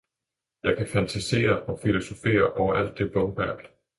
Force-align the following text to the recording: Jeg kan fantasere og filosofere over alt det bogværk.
Jeg 0.63 0.77
kan 0.77 0.87
fantasere 0.87 1.61
og 1.63 1.79
filosofere 1.79 2.53
over 2.53 2.73
alt 2.73 2.97
det 2.97 3.13
bogværk. 3.13 3.59